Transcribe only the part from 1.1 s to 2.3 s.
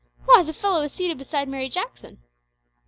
beside Mary Jackson!"